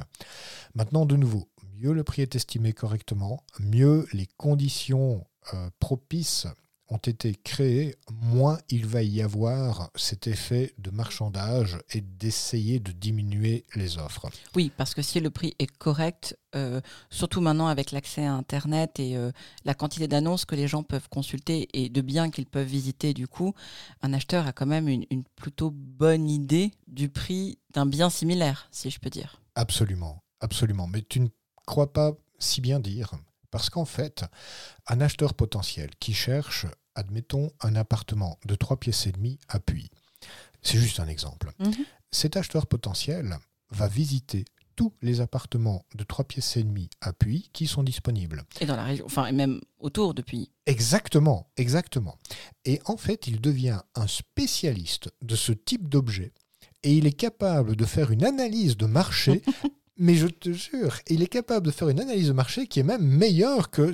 Maintenant, 0.74 1.06
de 1.06 1.16
nouveau, 1.16 1.50
mieux 1.76 1.94
le 1.94 2.04
prix 2.04 2.22
est 2.22 2.36
estimé 2.36 2.74
correctement, 2.74 3.44
mieux 3.60 4.08
les 4.14 4.28
conditions 4.38 5.26
euh, 5.54 5.70
propices 5.80 6.48
ont 6.90 6.98
été 6.98 7.36
créées, 7.36 7.96
moins 8.12 8.58
il 8.70 8.86
va 8.86 9.04
y 9.04 9.22
avoir 9.22 9.92
cet 9.96 10.28
effet 10.28 10.74
de 10.78 10.90
marchandage 10.90 11.78
et 11.92 12.02
d'essayer 12.02 12.80
de 12.80 12.92
diminuer 12.92 13.66
les 13.76 13.98
offres. 13.98 14.30
Oui, 14.56 14.72
parce 14.76 14.94
que 14.94 15.02
si 15.02 15.20
le 15.20 15.30
prix 15.30 15.56
est 15.60 15.72
correct, 15.78 16.38
euh, 16.56 16.82
surtout 17.10 17.42
maintenant 17.42 17.68
avec 17.68 17.92
l'accès 17.92 18.26
à 18.26 18.34
Internet 18.34 19.00
et 19.00 19.16
euh, 19.16 19.32
la 19.66 19.76
quantité 19.76 20.08
d'annonces 20.08 20.46
que 20.46 20.56
les 20.56 20.68
gens 20.68 20.84
peuvent 20.84 21.10
consulter 21.10 21.70
et 21.74 21.90
de 21.90 22.02
biens 22.02 22.32
qu'ils 22.32 22.48
peuvent 22.48 22.68
visiter, 22.68 23.14
du 23.14 23.28
coup, 23.28 23.54
un 24.02 24.14
acheteur 24.14 24.48
a 24.48 24.52
quand 24.52 24.66
même 24.66 24.88
une, 24.88 25.06
une 25.12 25.24
plutôt 25.36 25.72
bonne 25.72 26.28
idée 26.28 26.72
du 26.88 27.10
prix 27.10 27.60
d'un 27.74 27.86
bien 27.86 28.10
similaire, 28.10 28.68
si 28.72 28.90
je 28.90 29.00
peux 29.00 29.12
dire. 29.12 29.42
Absolument, 29.56 30.24
absolument. 30.40 30.88
Mais 30.88 31.04
tu 31.08 31.20
ne 31.20 31.28
crois 31.68 31.94
pas 31.94 32.14
si 32.40 32.62
bien 32.62 32.80
dire, 32.80 33.14
parce 33.52 33.70
qu'en 33.70 33.86
fait, 33.86 34.26
un 34.88 35.02
acheteur 35.02 35.34
potentiel 35.34 35.90
qui 36.00 36.14
cherche, 36.14 36.66
admettons, 36.96 37.52
un 37.62 37.76
appartement 37.76 38.40
de 38.46 38.56
3 38.56 38.78
pièces 38.78 39.08
et 39.08 39.12
demie 39.12 39.40
à 39.48 39.60
Puy, 39.60 39.90
c'est 40.62 40.78
juste 40.78 41.00
un 41.00 41.08
exemple. 41.08 41.52
Mhm. 41.60 41.86
Cet 42.12 42.38
acheteur 42.38 42.68
potentiel 42.68 43.38
va 43.72 43.88
visiter 43.88 44.46
tous 44.76 44.94
les 45.02 45.20
appartements 45.20 45.86
de 45.96 46.04
3 46.04 46.26
pièces 46.26 46.56
et 46.58 46.64
demie 46.64 46.90
à 47.02 47.12
Puy 47.12 47.50
qui 47.52 47.68
sont 47.68 47.84
disponibles. 47.84 48.44
Et 48.62 48.66
dans 48.66 48.78
la 48.78 48.84
région, 48.84 49.06
enfin, 49.06 49.26
et 49.26 49.34
même 49.34 49.60
autour 49.80 50.14
depuis. 50.14 50.52
Exactement, 50.66 51.50
exactement. 51.58 52.18
Et 52.66 52.82
en 52.86 52.96
fait, 52.96 53.28
il 53.28 53.42
devient 53.42 53.82
un 53.96 54.08
spécialiste 54.08 55.10
de 55.22 55.36
ce 55.36 55.52
type 55.52 55.90
d'objet 55.90 56.32
et 56.84 56.94
il 56.94 57.06
est 57.06 57.12
capable 57.12 57.76
de 57.76 57.86
faire 57.86 58.12
une 58.12 58.24
analyse 58.24 58.78
de 58.78 58.86
marché. 58.86 59.42
mais 59.98 60.16
je 60.16 60.28
te 60.28 60.54
jure, 60.54 60.96
il 61.08 61.22
est 61.22 61.28
capable 61.28 61.66
de 61.66 61.72
faire 61.72 61.90
une 61.90 62.00
analyse 62.00 62.30
de 62.30 62.34
marché 62.34 62.66
qui 62.68 62.80
est 62.80 62.84
même 62.84 63.06
meilleure 63.06 63.70
que 63.70 63.92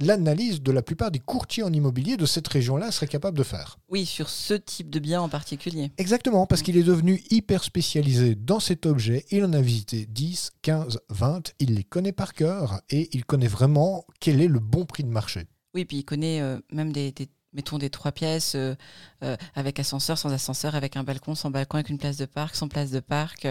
l'analyse 0.00 0.62
de 0.62 0.72
la 0.72 0.82
plupart 0.82 1.10
des 1.10 1.18
courtiers 1.18 1.62
en 1.62 1.72
immobilier 1.72 2.16
de 2.16 2.26
cette 2.26 2.48
région-là 2.48 2.90
seraient 2.90 3.06
capables 3.06 3.36
de 3.38 3.42
faire. 3.42 3.78
Oui, 3.88 4.06
sur 4.06 4.28
ce 4.28 4.54
type 4.54 4.90
de 4.90 4.98
bien 4.98 5.20
en 5.20 5.28
particulier. 5.28 5.92
Exactement, 5.98 6.46
parce 6.46 6.62
qu'il 6.62 6.76
est 6.76 6.82
devenu 6.82 7.22
hyper 7.30 7.62
spécialisé 7.64 8.34
dans 8.34 8.60
cet 8.60 8.86
objet. 8.86 9.24
Il 9.30 9.44
en 9.44 9.52
a 9.52 9.60
visité 9.60 10.06
10, 10.06 10.50
15, 10.62 10.98
20. 11.10 11.52
Il 11.58 11.74
les 11.74 11.84
connaît 11.84 12.12
par 12.12 12.34
cœur 12.34 12.80
et 12.90 13.08
il 13.12 13.24
connaît 13.24 13.46
vraiment 13.46 14.04
quel 14.20 14.40
est 14.40 14.48
le 14.48 14.58
bon 14.60 14.84
prix 14.86 15.04
de 15.04 15.08
marché. 15.10 15.46
Oui, 15.74 15.84
puis 15.84 15.98
il 15.98 16.04
connaît 16.04 16.40
euh, 16.40 16.58
même 16.72 16.92
des, 16.92 17.12
des- 17.12 17.28
mettons 17.52 17.78
des 17.78 17.90
trois 17.90 18.12
pièces 18.12 18.54
euh, 18.56 18.74
euh, 19.22 19.36
avec 19.54 19.78
ascenseur, 19.78 20.18
sans 20.18 20.32
ascenseur, 20.32 20.74
avec 20.74 20.96
un 20.96 21.04
balcon, 21.04 21.34
sans 21.34 21.50
balcon, 21.50 21.76
avec 21.76 21.90
une 21.90 21.98
place 21.98 22.16
de 22.16 22.24
parc, 22.26 22.56
sans 22.56 22.68
place 22.68 22.90
de 22.90 23.00
parc. 23.00 23.46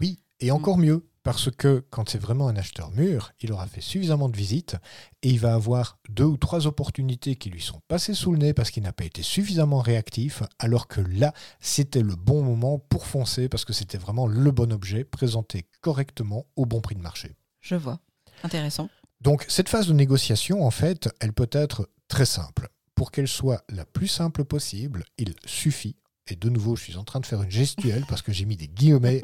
Oui, 0.00 0.18
et 0.40 0.50
encore 0.50 0.76
mieux, 0.78 1.06
parce 1.22 1.50
que 1.50 1.84
quand 1.90 2.08
c'est 2.08 2.18
vraiment 2.18 2.48
un 2.48 2.56
acheteur 2.56 2.90
mûr, 2.90 3.32
il 3.40 3.52
aura 3.52 3.66
fait 3.66 3.80
suffisamment 3.80 4.28
de 4.28 4.36
visites 4.36 4.76
et 5.22 5.30
il 5.30 5.38
va 5.38 5.54
avoir 5.54 5.98
deux 6.08 6.24
ou 6.24 6.36
trois 6.36 6.66
opportunités 6.66 7.36
qui 7.36 7.50
lui 7.50 7.60
sont 7.60 7.80
passées 7.88 8.14
sous 8.14 8.32
le 8.32 8.38
nez 8.38 8.54
parce 8.54 8.70
qu'il 8.70 8.82
n'a 8.82 8.92
pas 8.92 9.04
été 9.04 9.22
suffisamment 9.22 9.80
réactif, 9.80 10.42
alors 10.58 10.88
que 10.88 11.00
là, 11.00 11.32
c'était 11.60 12.02
le 12.02 12.16
bon 12.16 12.42
moment 12.42 12.78
pour 12.78 13.06
foncer 13.06 13.48
parce 13.48 13.64
que 13.64 13.72
c'était 13.72 13.98
vraiment 13.98 14.26
le 14.26 14.50
bon 14.50 14.72
objet 14.72 15.04
présenté 15.04 15.66
correctement 15.80 16.46
au 16.56 16.66
bon 16.66 16.80
prix 16.80 16.94
de 16.94 17.02
marché. 17.02 17.36
je 17.60 17.76
vois. 17.76 18.00
Intéressant. 18.42 18.88
Donc 19.20 19.44
cette 19.48 19.68
phase 19.68 19.86
de 19.86 19.92
négociation, 19.92 20.66
en 20.66 20.72
fait, 20.72 21.08
elle 21.20 21.32
peut 21.32 21.50
être 21.52 21.88
très 22.08 22.26
simple. 22.26 22.68
Pour 22.96 23.10
qu'elle 23.10 23.28
soit 23.28 23.64
la 23.68 23.84
plus 23.84 24.08
simple 24.08 24.44
possible, 24.44 25.04
il 25.16 25.34
suffit, 25.46 25.96
et 26.28 26.36
de 26.36 26.48
nouveau 26.48 26.76
je 26.76 26.84
suis 26.84 26.96
en 26.96 27.04
train 27.04 27.20
de 27.20 27.26
faire 27.26 27.42
une 27.42 27.50
gestuelle 27.50 28.04
parce 28.08 28.22
que 28.22 28.32
j'ai 28.32 28.44
mis 28.44 28.56
des 28.56 28.68
guillemets 28.68 29.22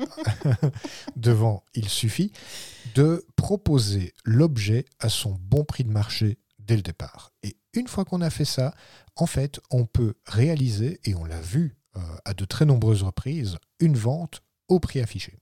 devant 1.17 1.65
il 1.75 1.89
suffit, 1.89 2.33
de 2.95 3.25
proposer 3.37 4.13
l'objet 4.25 4.85
à 4.99 5.09
son 5.09 5.37
bon 5.41 5.65
prix 5.65 5.85
de 5.85 5.91
marché 5.91 6.39
dès 6.59 6.77
le 6.77 6.83
départ. 6.83 7.33
Et 7.43 7.57
une 7.73 7.89
fois 7.89 8.05
qu'on 8.05 8.21
a 8.21 8.31
fait 8.31 8.45
ça, 8.45 8.75
en 9.17 9.27
fait, 9.27 9.61
on 9.71 9.87
peut 9.87 10.15
réaliser, 10.27 11.01
et 11.05 11.15
on 11.15 11.25
l'a 11.25 11.41
vu 11.41 11.77
euh, 11.97 12.01
à 12.25 12.35
de 12.35 12.45
très 12.45 12.65
nombreuses 12.65 13.03
reprises, 13.03 13.59
une 13.81 13.97
vente 13.97 14.43
au 14.69 14.81
prix 14.81 15.01
affiché. 15.01 15.39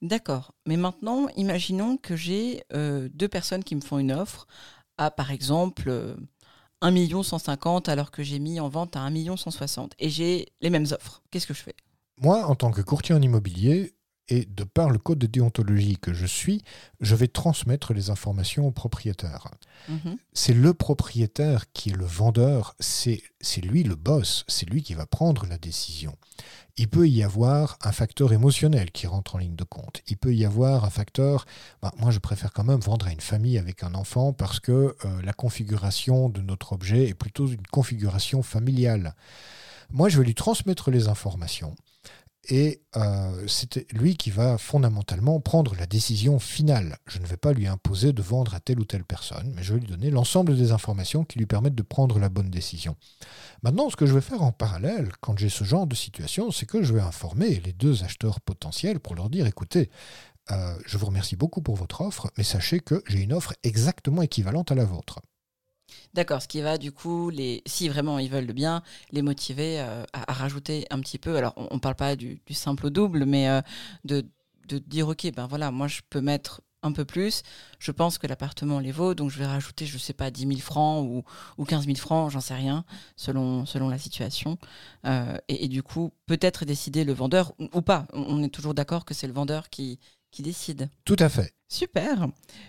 D'accord. 0.00 0.54
Mais 0.66 0.76
maintenant, 0.76 1.28
imaginons 1.36 1.96
que 1.96 2.16
j'ai 2.16 2.62
euh, 2.72 3.08
deux 3.12 3.28
personnes 3.28 3.64
qui 3.64 3.76
me 3.76 3.80
font 3.80 3.98
une 3.98 4.12
offre 4.12 4.46
à, 4.98 5.10
par 5.10 5.30
exemple, 5.30 6.16
euh, 6.82 7.18
1 7.18 7.22
150 7.22 7.88
alors 7.88 8.10
que 8.10 8.22
j'ai 8.22 8.38
mis 8.38 8.60
en 8.60 8.68
vente 8.68 8.96
à 8.96 9.00
1 9.00 9.36
160 9.36 9.92
et 9.98 10.08
j'ai 10.08 10.46
les 10.60 10.70
mêmes 10.70 10.86
offres. 10.92 11.22
Qu'est-ce 11.30 11.46
que 11.46 11.54
je 11.54 11.62
fais? 11.62 11.74
Moi, 12.18 12.44
en 12.44 12.54
tant 12.54 12.70
que 12.70 12.80
courtier 12.80 13.14
en 13.14 13.22
immobilier, 13.22 13.94
et 14.28 14.46
de 14.46 14.64
par 14.64 14.90
le 14.90 14.98
code 14.98 15.18
de 15.18 15.26
déontologie 15.26 15.98
que 15.98 16.12
je 16.12 16.26
suis, 16.26 16.62
je 17.00 17.14
vais 17.14 17.28
transmettre 17.28 17.92
les 17.92 18.10
informations 18.10 18.66
au 18.66 18.70
propriétaire. 18.70 19.48
Mhm. 19.88 20.16
C'est 20.32 20.54
le 20.54 20.74
propriétaire 20.74 21.70
qui 21.72 21.90
est 21.90 21.96
le 21.96 22.04
vendeur, 22.04 22.74
c'est 22.78 23.22
c'est 23.40 23.60
lui 23.60 23.82
le 23.82 23.96
boss, 23.96 24.44
c'est 24.46 24.68
lui 24.68 24.82
qui 24.82 24.94
va 24.94 25.06
prendre 25.06 25.46
la 25.46 25.58
décision. 25.58 26.16
Il 26.78 26.88
peut 26.88 27.08
y 27.08 27.22
avoir 27.22 27.76
un 27.82 27.92
facteur 27.92 28.32
émotionnel 28.32 28.92
qui 28.92 29.06
rentre 29.06 29.34
en 29.34 29.38
ligne 29.38 29.56
de 29.56 29.64
compte. 29.64 30.00
Il 30.08 30.16
peut 30.16 30.34
y 30.34 30.46
avoir 30.46 30.84
un 30.84 30.90
facteur, 30.90 31.44
bah, 31.82 31.92
moi 31.98 32.10
je 32.10 32.18
préfère 32.18 32.52
quand 32.52 32.64
même 32.64 32.80
vendre 32.80 33.08
à 33.08 33.12
une 33.12 33.20
famille 33.20 33.58
avec 33.58 33.82
un 33.82 33.94
enfant 33.94 34.32
parce 34.32 34.58
que 34.58 34.96
euh, 35.04 35.22
la 35.22 35.32
configuration 35.34 36.30
de 36.30 36.40
notre 36.40 36.72
objet 36.72 37.08
est 37.08 37.14
plutôt 37.14 37.46
une 37.46 37.66
configuration 37.66 38.42
familiale. 38.42 39.14
Moi 39.90 40.08
je 40.08 40.18
vais 40.18 40.24
lui 40.24 40.34
transmettre 40.34 40.90
les 40.90 41.08
informations. 41.08 41.74
Et 42.48 42.82
euh, 42.96 43.46
c'est 43.46 43.86
lui 43.92 44.16
qui 44.16 44.30
va 44.30 44.58
fondamentalement 44.58 45.38
prendre 45.40 45.76
la 45.76 45.86
décision 45.86 46.38
finale. 46.40 46.98
Je 47.06 47.20
ne 47.20 47.26
vais 47.26 47.36
pas 47.36 47.52
lui 47.52 47.68
imposer 47.68 48.12
de 48.12 48.22
vendre 48.22 48.54
à 48.54 48.60
telle 48.60 48.80
ou 48.80 48.84
telle 48.84 49.04
personne, 49.04 49.52
mais 49.54 49.62
je 49.62 49.74
vais 49.74 49.80
lui 49.80 49.86
donner 49.86 50.10
l'ensemble 50.10 50.56
des 50.56 50.72
informations 50.72 51.24
qui 51.24 51.38
lui 51.38 51.46
permettent 51.46 51.76
de 51.76 51.82
prendre 51.82 52.18
la 52.18 52.28
bonne 52.28 52.50
décision. 52.50 52.96
Maintenant, 53.62 53.90
ce 53.90 53.96
que 53.96 54.06
je 54.06 54.14
vais 54.14 54.20
faire 54.20 54.42
en 54.42 54.50
parallèle, 54.50 55.12
quand 55.20 55.38
j'ai 55.38 55.48
ce 55.48 55.62
genre 55.62 55.86
de 55.86 55.94
situation, 55.94 56.50
c'est 56.50 56.66
que 56.66 56.82
je 56.82 56.92
vais 56.92 57.00
informer 57.00 57.60
les 57.64 57.72
deux 57.72 58.02
acheteurs 58.02 58.40
potentiels 58.40 58.98
pour 58.98 59.14
leur 59.14 59.30
dire, 59.30 59.46
écoutez, 59.46 59.88
euh, 60.50 60.74
je 60.84 60.98
vous 60.98 61.06
remercie 61.06 61.36
beaucoup 61.36 61.62
pour 61.62 61.76
votre 61.76 62.00
offre, 62.00 62.32
mais 62.36 62.44
sachez 62.44 62.80
que 62.80 63.04
j'ai 63.06 63.20
une 63.20 63.32
offre 63.32 63.54
exactement 63.62 64.22
équivalente 64.22 64.72
à 64.72 64.74
la 64.74 64.84
vôtre. 64.84 65.20
D'accord, 66.14 66.42
ce 66.42 66.48
qui 66.48 66.60
va 66.60 66.78
du 66.78 66.92
coup, 66.92 67.30
les, 67.30 67.62
si 67.66 67.88
vraiment 67.88 68.18
ils 68.18 68.30
veulent 68.30 68.46
le 68.46 68.52
bien, 68.52 68.82
les 69.10 69.22
motiver 69.22 69.80
euh, 69.80 70.04
à, 70.12 70.32
rajouter 70.32 70.86
un 70.90 71.00
petit 71.00 71.18
peu. 71.18 71.36
Alors, 71.36 71.54
on 71.56 71.74
ne 71.74 71.80
parle 71.80 71.94
pas 71.94 72.16
du, 72.16 72.40
simple 72.50 72.86
au 72.86 72.90
double, 72.90 73.24
mais 73.24 73.48
euh, 73.48 73.60
de, 74.04 74.24
dire, 74.86 75.08
OK, 75.08 75.30
ben 75.34 75.46
voilà, 75.46 75.70
moi 75.70 75.88
je 75.88 76.00
peux 76.08 76.20
mettre 76.20 76.62
un 76.82 76.92
peu 76.92 77.04
plus. 77.04 77.42
Je 77.78 77.92
pense 77.92 78.18
que 78.18 78.26
l'appartement 78.26 78.80
les 78.80 78.92
vaut, 78.92 79.14
donc 79.14 79.30
je 79.30 79.38
vais 79.38 79.46
rajouter, 79.46 79.86
je 79.86 79.94
ne 79.94 79.98
sais 79.98 80.12
pas, 80.12 80.30
10 80.30 80.46
000 80.46 80.60
francs 80.60 81.06
ou, 81.06 81.22
ou 81.58 81.64
15 81.64 81.86
000 81.86 81.96
francs, 81.96 82.30
j'en 82.30 82.40
sais 82.40 82.54
rien, 82.54 82.84
selon, 83.16 83.64
selon 83.66 83.88
la 83.88 83.98
situation. 83.98 84.58
Euh, 85.06 85.36
et, 85.48 85.68
du 85.68 85.82
coup, 85.82 86.12
peut-être 86.26 86.64
décider 86.64 87.04
le 87.04 87.12
vendeur 87.12 87.52
ou, 87.58 87.82
pas. 87.82 88.06
On 88.12 88.42
est 88.42 88.48
toujours 88.48 88.74
d'accord 88.74 89.04
que 89.04 89.14
c'est 89.14 89.26
le 89.26 89.32
vendeur 89.32 89.70
qui, 89.70 89.98
qui 90.30 90.42
décide. 90.42 90.88
Tout 91.04 91.16
à 91.18 91.28
fait. 91.28 91.54
Super. 91.68 92.26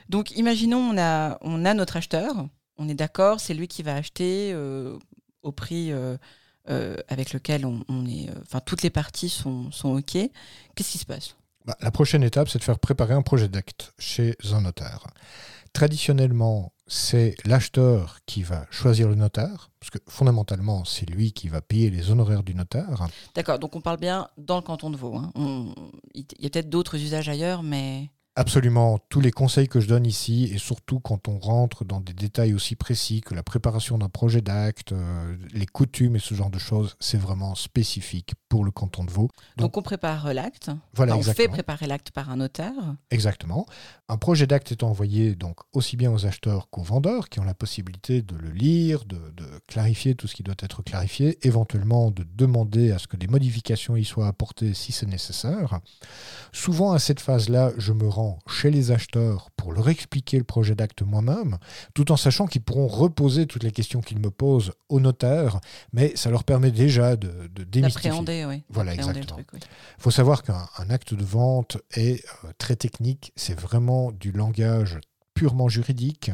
Donc, 0.10 0.32
imaginons, 0.38 0.80
on 0.80 0.98
a, 0.98 1.38
on 1.42 1.66
a 1.66 1.74
notre 1.74 1.98
acheteur 1.98 2.48
on 2.78 2.90
est 2.90 2.96
d'accord, 2.96 3.40
c'est 3.40 3.54
lui 3.54 3.68
qui 3.68 3.84
va 3.84 3.96
acheter 3.96 4.52
euh, 4.54 4.98
au 5.42 5.52
prix 5.52 5.92
euh, 5.92 6.18
euh, 6.70 6.98
avec 7.08 7.34
lequel 7.34 7.66
on, 7.66 8.06
est. 8.06 8.30
Enfin, 8.42 8.60
toutes 8.60 8.82
les 8.82 8.90
parties 8.90 9.30
sont, 9.30 9.72
sont 9.72 9.98
OK. 9.98 10.12
Qu'est-ce 10.14 10.92
qui 10.92 10.98
se 10.98 11.06
passe? 11.06 11.36
Bah, 11.66 11.78
La 11.82 11.92
prochaine 11.92 12.24
étape, 12.24 12.50
c'est 12.50 12.60
de 12.60 12.64
faire 12.64 12.80
préparer 12.80 13.14
un 13.14 13.22
projet 13.22 13.48
d'acte 13.48 13.94
chez 14.00 14.36
un 14.52 14.62
notaire. 14.62 15.08
Traditionnellement, 15.74 16.72
c'est 16.86 17.36
l'acheteur 17.46 18.20
qui 18.26 18.44
va 18.44 18.68
choisir 18.70 19.10
le 19.10 19.16
notaire, 19.16 19.72
parce 19.80 19.90
que 19.90 19.98
fondamentalement, 20.08 20.86
c'est 20.86 21.10
lui 21.10 21.32
qui 21.32 21.48
va 21.48 21.62
payer 21.62 21.90
les 21.90 22.12
honoraires 22.12 22.44
du 22.44 22.54
notaire. 22.54 23.08
D'accord, 23.34 23.58
donc 23.58 23.76
on 23.76 23.82
parle 23.82 23.98
bien 23.98 24.28
dans 24.38 24.58
le 24.58 24.62
canton 24.62 24.90
de 24.90 24.98
Vaud. 24.98 25.16
Hein. 25.16 25.32
Il 26.14 26.26
y 26.40 26.46
a 26.46 26.50
peut-être 26.50 26.70
d'autres 26.70 26.96
usages 26.96 27.30
ailleurs, 27.30 27.64
mais... 27.64 28.10
Absolument. 28.36 28.98
Tous 29.10 29.22
les 29.22 29.32
conseils 29.32 29.68
que 29.68 29.80
je 29.80 29.88
donne 29.88 30.08
ici, 30.08 30.50
et 30.52 30.58
surtout 30.58 31.00
quand 31.00 31.28
on 31.28 31.38
rentre 31.38 31.86
dans 31.86 32.00
des 32.00 32.14
détails 32.14 32.56
aussi 32.56 32.76
précis 32.76 33.22
que 33.22 33.36
la 33.36 33.44
préparation 33.44 34.00
d'un 34.00 34.10
projet 34.10 34.42
d'acte, 34.42 34.92
euh, 34.92 35.36
les 35.54 35.68
coutumes 35.68 36.16
et 36.16 36.20
ce 36.20 36.34
genre 36.34 36.50
de 36.50 36.58
choses, 36.58 36.96
c'est 37.00 37.20
vraiment 37.20 37.54
spécifique 37.54 38.34
pour 38.50 38.66
le 38.66 38.72
canton 38.72 39.04
de 39.04 39.12
Vaud. 39.12 39.30
Donc, 39.58 39.78
on 39.78 39.84
prépare 39.84 40.34
l'acte. 40.34 40.72
Voilà, 40.96 41.16
on 41.16 41.22
fait 41.22 41.48
préparer 41.48 41.86
l'acte 41.86 42.10
par 42.10 42.32
un 42.32 42.38
notaire. 42.38 42.96
Exactement. 43.12 43.68
Un 44.10 44.18
projet 44.18 44.48
d'acte 44.48 44.72
est 44.72 44.84
envoyé 44.84 45.36
donc 45.36 45.58
aussi 45.72 45.96
bien 45.96 46.12
aux 46.12 46.26
acheteurs 46.26 46.70
qu'aux 46.72 46.82
vendeurs 46.82 47.30
qui 47.30 47.40
ont 47.40 47.44
la 47.44 47.54
possibilité 47.54 48.24
de 48.24 48.36
le 48.36 48.50
lire, 48.50 49.06
de, 49.06 49.18
de, 49.38 49.46
clarifier 49.68 50.16
tout 50.16 50.28
ce 50.28 50.36
qui 50.36 50.44
doit 50.44 50.56
être 50.60 50.82
clarifié, 50.82 51.38
éventuellement 51.46 52.10
de 52.10 52.26
demander 52.36 52.92
à 52.92 52.98
ce 52.98 53.08
que 53.08 53.18
des 53.18 53.28
modifications 53.28 53.96
y 53.96 54.06
soient 54.06 54.28
apportées 54.28 54.74
si 54.74 54.92
c'est 54.92 55.06
nécessaire. 55.06 55.80
Souvent 56.52 56.94
à 56.94 57.00
cette 57.00 57.20
phase-là, 57.20 57.72
je 57.78 57.94
me 57.94 58.08
rends 58.08 58.23
chez 58.48 58.72
les 58.72 58.92
acheteurs 58.92 59.50
pour 59.56 59.74
leur 59.74 59.90
expliquer 59.90 60.38
le 60.38 60.44
projet 60.44 60.76
d'acte 60.76 61.02
moi-même, 61.02 61.58
tout 61.94 62.12
en 62.12 62.18
sachant 62.18 62.48
qu'ils 62.48 62.64
pourront 62.64 62.88
reposer 62.88 63.46
toutes 63.46 63.64
les 63.64 63.72
questions 63.72 64.02
qu'ils 64.02 64.20
me 64.20 64.32
posent 64.32 64.74
au 64.90 65.00
notaire, 65.00 65.60
mais 65.92 66.16
ça 66.16 66.30
leur 66.30 66.44
permet 66.44 66.72
déjà 66.72 67.16
de, 67.16 67.48
de 67.54 67.64
démystifier. 67.64 68.46
Oui. 68.46 68.64
Voilà, 68.70 68.94
exactement. 68.94 69.40
Il 69.52 69.60
faut 70.00 70.12
savoir 70.12 70.44
qu'un 70.44 70.90
acte 70.90 71.14
de 71.14 71.24
vente 71.24 71.78
est 71.92 72.24
euh, 72.44 72.52
très 72.58 72.76
technique, 72.76 73.32
c'est 73.36 73.60
vraiment 73.60 74.12
du 74.12 74.32
langage 74.32 75.00
purement 75.34 75.70
juridique. 75.70 76.32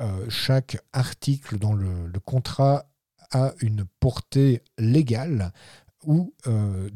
Euh, 0.00 0.26
chaque 0.28 0.78
article 0.92 1.58
dans 1.58 1.72
le, 1.72 2.10
contrat 2.24 2.86
a 3.32 3.52
une 3.60 3.84
portée 4.00 4.62
légale 4.78 5.52
ou 6.04 6.32
euh, 6.46 6.88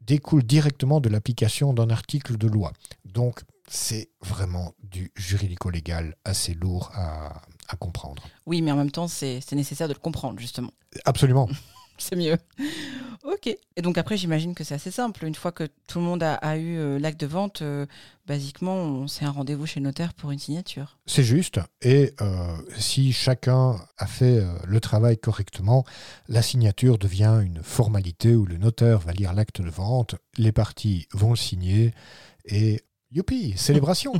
découle 0.00 0.42
directement 0.42 1.00
de 1.00 1.08
l'application 1.08 1.72
d'un 1.72 1.90
article 1.90 2.36
de 2.36 2.48
loi. 2.48 2.72
Donc, 3.04 3.42
c'est 3.70 4.10
vraiment 4.20 4.74
du 4.82 5.12
juridico-légal 5.14 6.16
assez 6.24 6.54
lourd 6.54 6.90
à, 6.92 7.40
comprendre. 7.78 8.20
Oui, 8.44 8.62
mais 8.62 8.72
en 8.72 8.76
même 8.76 8.90
temps, 8.90 9.06
c'est 9.06 9.52
nécessaire 9.52 9.86
de 9.86 9.92
le 9.92 10.00
comprendre, 10.00 10.40
justement. 10.40 10.72
Absolument. 11.04 11.48
c'est 11.98 12.16
mieux. 12.16 12.36
Ok. 13.22 13.46
Et 13.46 13.82
donc 13.82 13.96
après, 13.96 14.16
j'imagine 14.16 14.56
que 14.56 14.64
c'est 14.64 14.74
assez 14.74 14.90
simple. 14.90 15.24
Une 15.24 15.36
fois 15.36 15.52
que 15.52 15.68
tout 15.86 16.00
le 16.00 16.04
monde 16.04 16.22
a, 16.24 16.56
eu 16.56 16.78
euh, 16.78 16.98
l'acte 16.98 17.20
de 17.20 17.26
vente, 17.26 17.62
euh, 17.62 17.86
basiquement, 18.26 19.06
c'est 19.06 19.24
un 19.24 19.30
rendez-vous 19.30 19.66
chez 19.66 19.78
le 19.78 19.84
notaire 19.84 20.14
pour 20.14 20.32
une 20.32 20.40
signature. 20.40 20.98
C'est 21.06 21.22
juste. 21.22 21.60
Et 21.80 22.12
euh, 22.20 22.56
si 22.76 23.12
chacun 23.12 23.76
a 23.98 24.06
fait 24.08 24.42
le 24.64 24.80
travail 24.80 25.16
correctement, 25.16 25.84
la 26.28 26.42
signature 26.42 26.98
devient 26.98 27.40
une 27.44 27.62
formalité 27.62 28.34
où 28.34 28.46
le 28.46 28.56
notaire 28.56 28.98
va 28.98 29.12
lire 29.12 29.32
l'acte 29.32 29.60
de 29.60 29.70
vente, 29.70 30.16
les 30.38 30.52
parties 30.52 31.06
vont 31.12 31.30
le 31.30 31.36
signer 31.36 31.94
et 32.46 32.82
Youpi, 33.12 33.54
célébration. 33.56 34.12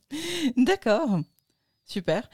D'accord, 0.56 1.20
super. 1.84 2.28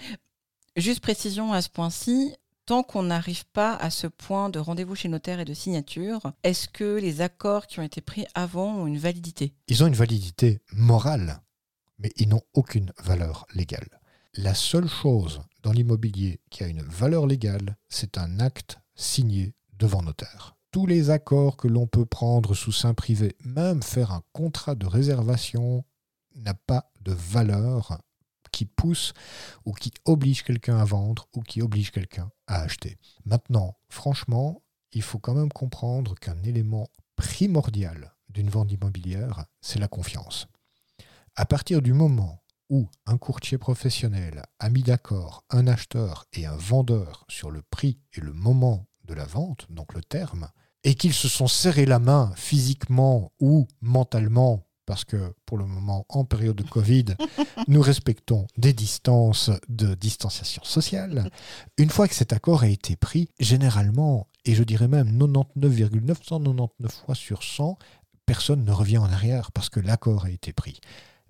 Juste 0.76 1.00
précision 1.00 1.52
à 1.52 1.62
ce 1.62 1.68
point-ci, 1.68 2.34
tant 2.66 2.82
qu'on 2.82 3.04
n'arrive 3.04 3.44
pas 3.52 3.76
à 3.76 3.90
ce 3.90 4.06
point 4.06 4.48
de 4.48 4.58
rendez-vous 4.58 4.96
chez 4.96 5.08
notaire 5.08 5.38
et 5.38 5.44
de 5.44 5.54
signature, 5.54 6.32
est-ce 6.42 6.68
que 6.68 6.98
les 6.98 7.20
accords 7.20 7.66
qui 7.66 7.78
ont 7.78 7.84
été 7.84 8.00
pris 8.00 8.26
avant 8.34 8.78
ont 8.78 8.86
une 8.86 8.98
validité? 8.98 9.54
Ils 9.68 9.84
ont 9.84 9.86
une 9.86 9.94
validité 9.94 10.60
morale, 10.72 11.40
mais 11.98 12.10
ils 12.16 12.28
n'ont 12.28 12.42
aucune 12.54 12.92
valeur 13.04 13.46
légale. 13.54 14.00
La 14.34 14.54
seule 14.54 14.88
chose 14.88 15.42
dans 15.62 15.72
l'immobilier 15.72 16.40
qui 16.50 16.64
a 16.64 16.66
une 16.66 16.82
valeur 16.82 17.26
légale, 17.26 17.76
c'est 17.88 18.18
un 18.18 18.40
acte 18.40 18.78
signé 18.96 19.54
devant 19.78 20.02
notaire 20.02 20.56
tous 20.72 20.86
les 20.86 21.10
accords 21.10 21.58
que 21.58 21.68
l'on 21.68 21.86
peut 21.86 22.06
prendre 22.06 22.54
sous 22.54 22.72
sein 22.72 22.94
privé, 22.94 23.36
même 23.44 23.82
faire 23.82 24.10
un 24.10 24.22
contrat 24.32 24.74
de 24.74 24.86
réservation 24.86 25.84
n'a 26.36 26.54
pas 26.54 26.90
de 27.00 27.12
valeur 27.12 27.98
qui 28.52 28.66
pousse 28.66 29.12
ou 29.64 29.72
qui 29.72 29.92
oblige 30.04 30.44
quelqu'un 30.44 30.78
à 30.78 30.84
vendre 30.84 31.26
ou 31.34 31.42
qui 31.42 31.62
oblige 31.62 31.90
quelqu'un 31.90 32.30
à 32.46 32.60
acheter. 32.60 32.98
Maintenant, 33.24 33.76
franchement, 33.88 34.62
il 34.92 35.02
faut 35.02 35.18
quand 35.18 35.34
même 35.34 35.52
comprendre 35.52 36.14
qu'un 36.16 36.42
élément 36.42 36.88
primordial 37.16 38.14
d'une 38.28 38.50
vente 38.50 38.70
immobilière, 38.72 39.46
c'est 39.60 39.78
la 39.78 39.88
confiance. 39.88 40.46
À 41.34 41.46
partir 41.46 41.82
du 41.82 41.92
moment 41.92 42.42
où 42.68 42.88
un 43.06 43.18
courtier 43.18 43.58
professionnel 43.58 44.42
a 44.58 44.70
mis 44.70 44.82
d'accord 44.82 45.44
un 45.50 45.66
acheteur 45.66 46.26
et 46.32 46.46
un 46.46 46.56
vendeur 46.56 47.24
sur 47.28 47.50
le 47.50 47.62
prix 47.62 47.98
et 48.14 48.20
le 48.20 48.32
moment 48.32 48.86
de 49.04 49.14
la 49.14 49.24
vente, 49.24 49.66
donc 49.70 49.94
le 49.94 50.02
terme, 50.02 50.48
et 50.84 50.94
qu'ils 50.94 51.14
se 51.14 51.28
sont 51.28 51.46
serrés 51.46 51.86
la 51.86 51.98
main 51.98 52.32
physiquement 52.36 53.32
ou 53.40 53.68
mentalement 53.80 54.66
parce 54.86 55.04
que 55.04 55.34
pour 55.46 55.58
le 55.58 55.66
moment, 55.66 56.06
en 56.08 56.24
période 56.24 56.56
de 56.56 56.62
Covid, 56.62 57.04
nous 57.68 57.80
respectons 57.80 58.46
des 58.56 58.72
distances 58.72 59.50
de 59.68 59.94
distanciation 59.94 60.64
sociale. 60.64 61.30
Une 61.78 61.90
fois 61.90 62.08
que 62.08 62.14
cet 62.14 62.32
accord 62.32 62.62
a 62.62 62.68
été 62.68 62.96
pris, 62.96 63.28
généralement, 63.38 64.28
et 64.44 64.54
je 64.54 64.64
dirais 64.64 64.88
même 64.88 65.16
99,999 65.18 66.92
fois 67.06 67.14
sur 67.14 67.42
100, 67.42 67.78
personne 68.26 68.64
ne 68.64 68.72
revient 68.72 68.98
en 68.98 69.10
arrière 69.10 69.52
parce 69.52 69.68
que 69.68 69.80
l'accord 69.80 70.24
a 70.24 70.30
été 70.30 70.52
pris. 70.52 70.80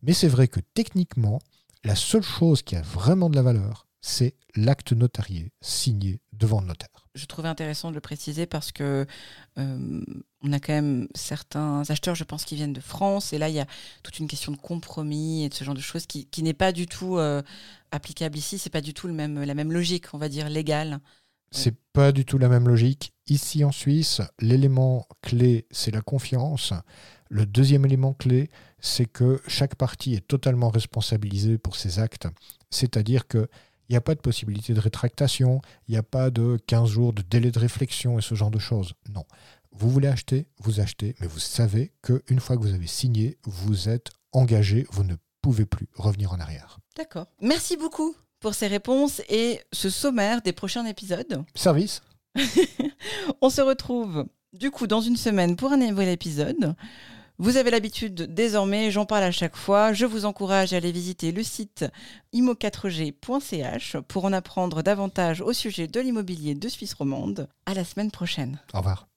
Mais 0.02 0.12
c'est 0.12 0.28
vrai 0.28 0.48
que 0.48 0.60
techniquement, 0.60 1.38
la 1.84 1.96
seule 1.96 2.22
chose 2.22 2.62
qui 2.62 2.76
a 2.76 2.82
vraiment 2.82 3.30
de 3.30 3.36
la 3.36 3.42
valeur, 3.42 3.86
c'est 4.02 4.34
l'acte 4.54 4.92
notarié 4.92 5.52
signé 5.62 6.20
devant 6.32 6.60
le 6.60 6.66
notaire 6.66 7.02
je 7.14 7.26
trouvais 7.26 7.48
intéressant 7.48 7.90
de 7.90 7.94
le 7.94 8.00
préciser 8.00 8.46
parce 8.46 8.72
que 8.72 9.06
euh, 9.58 10.04
on 10.42 10.52
a 10.52 10.60
quand 10.60 10.72
même 10.72 11.08
certains 11.14 11.82
acheteurs, 11.88 12.14
je 12.14 12.24
pense, 12.24 12.44
qui 12.44 12.56
viennent 12.56 12.72
de 12.72 12.80
France. 12.80 13.32
Et 13.32 13.38
là, 13.38 13.48
il 13.48 13.54
y 13.54 13.60
a 13.60 13.66
toute 14.02 14.18
une 14.18 14.26
question 14.26 14.52
de 14.52 14.56
compromis 14.56 15.44
et 15.44 15.48
de 15.48 15.54
ce 15.54 15.64
genre 15.64 15.74
de 15.74 15.80
choses 15.80 16.06
qui, 16.06 16.28
n'est 16.42 16.54
pas 16.54 16.72
du 16.72 16.86
tout 16.86 17.18
euh, 17.18 17.42
applicable 17.90 18.38
ici. 18.38 18.58
C'est 18.58 18.70
pas 18.70 18.80
du 18.80 18.94
tout 18.94 19.06
le 19.08 19.12
même, 19.12 19.42
la 19.42 19.54
même 19.54 19.72
logique, 19.72 20.06
on 20.14 20.18
va 20.18 20.28
dire, 20.28 20.48
légale. 20.48 21.00
C'est 21.50 21.76
pas 21.92 22.12
du 22.12 22.24
tout 22.24 22.38
la 22.38 22.48
même 22.48 22.66
logique. 22.66 23.12
Ici 23.26 23.62
en 23.62 23.72
Suisse, 23.72 24.22
l'élément 24.40 25.06
clé, 25.20 25.66
c'est 25.70 25.90
la 25.90 26.00
confiance. 26.00 26.72
Le 27.28 27.44
deuxième 27.44 27.84
élément 27.84 28.14
clé, 28.14 28.50
c'est 28.80 29.04
que 29.04 29.40
chaque 29.46 29.74
partie 29.74 30.14
est 30.14 30.26
totalement 30.26 30.70
responsabilisée 30.70 31.58
pour 31.58 31.76
ses 31.76 31.98
actes. 31.98 32.26
C'est-à-dire 32.70 33.28
que 33.28 33.48
il 33.92 33.96
n'y 33.96 33.98
a 33.98 34.00
pas 34.00 34.14
de 34.14 34.20
possibilité 34.20 34.72
de 34.72 34.80
rétractation, 34.80 35.60
il 35.86 35.92
n'y 35.92 35.98
a 35.98 36.02
pas 36.02 36.30
de 36.30 36.58
15 36.66 36.88
jours 36.88 37.12
de 37.12 37.20
délai 37.20 37.50
de 37.50 37.58
réflexion 37.58 38.18
et 38.18 38.22
ce 38.22 38.34
genre 38.34 38.50
de 38.50 38.58
choses. 38.58 38.94
Non. 39.14 39.26
Vous 39.70 39.90
voulez 39.90 40.08
acheter, 40.08 40.46
vous 40.60 40.80
achetez, 40.80 41.14
mais 41.20 41.26
vous 41.26 41.38
savez 41.38 41.92
qu'une 42.00 42.40
fois 42.40 42.56
que 42.56 42.62
vous 42.62 42.72
avez 42.72 42.86
signé, 42.86 43.36
vous 43.44 43.90
êtes 43.90 44.08
engagé, 44.32 44.86
vous 44.92 45.04
ne 45.04 45.14
pouvez 45.42 45.66
plus 45.66 45.88
revenir 45.94 46.32
en 46.32 46.40
arrière. 46.40 46.78
D'accord. 46.96 47.26
Merci 47.42 47.76
beaucoup 47.76 48.16
pour 48.40 48.54
ces 48.54 48.66
réponses 48.66 49.20
et 49.28 49.60
ce 49.72 49.90
sommaire 49.90 50.40
des 50.40 50.54
prochains 50.54 50.86
épisodes. 50.86 51.44
Service. 51.54 52.00
On 53.42 53.50
se 53.50 53.60
retrouve 53.60 54.24
du 54.54 54.70
coup 54.70 54.86
dans 54.86 55.02
une 55.02 55.18
semaine 55.18 55.54
pour 55.54 55.70
un 55.70 55.76
nouvel 55.76 56.08
épisode. 56.08 56.74
Vous 57.42 57.56
avez 57.56 57.72
l'habitude 57.72 58.32
désormais, 58.32 58.92
j'en 58.92 59.04
parle 59.04 59.24
à 59.24 59.32
chaque 59.32 59.56
fois. 59.56 59.92
Je 59.92 60.06
vous 60.06 60.26
encourage 60.26 60.72
à 60.72 60.76
aller 60.76 60.92
visiter 60.92 61.32
le 61.32 61.42
site 61.42 61.84
imo4g.ch 62.32 63.96
pour 64.06 64.26
en 64.26 64.32
apprendre 64.32 64.80
davantage 64.82 65.40
au 65.40 65.52
sujet 65.52 65.88
de 65.88 65.98
l'immobilier 65.98 66.54
de 66.54 66.68
Suisse 66.68 66.94
romande. 66.94 67.48
À 67.66 67.74
la 67.74 67.82
semaine 67.82 68.12
prochaine. 68.12 68.60
Au 68.72 68.78
revoir. 68.78 69.08